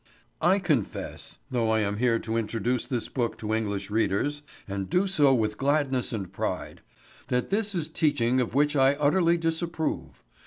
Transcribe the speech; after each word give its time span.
I 0.41 0.57
confess, 0.57 1.37
though 1.51 1.69
I 1.69 1.81
am 1.81 1.97
here 1.97 2.17
to 2.17 2.35
introduce 2.35 2.87
this 2.87 3.07
book 3.07 3.37
to 3.37 3.53
English 3.53 3.91
readers, 3.91 4.41
and 4.67 4.89
do 4.89 5.05
so 5.05 5.31
with 5.35 5.59
gladness 5.59 6.11
and 6.11 6.33
pride, 6.33 6.81
that 7.27 7.51
this 7.51 7.75
is 7.75 7.87
teaching 7.87 8.41
of 8.41 8.55
which 8.55 8.75
I 8.75 8.93
utterly 8.95 9.37
disapprove. 9.37 10.23